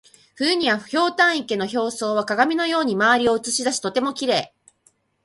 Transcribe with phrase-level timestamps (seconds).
[0.35, 4.71] 冬には、ひょうたん池の表層は鏡のように周りを写し出しとてもきれい。